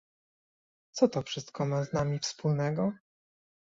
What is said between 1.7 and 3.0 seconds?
z nami wspólnego?